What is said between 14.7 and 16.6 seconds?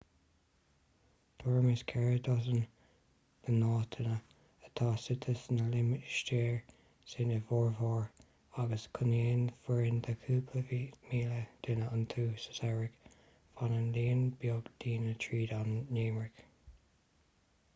daoine tríd an ngeimhreadh